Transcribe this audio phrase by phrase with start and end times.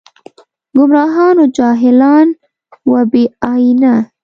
[0.75, 2.27] ګمراهان و جاهلان
[2.91, 3.93] و بې ائينه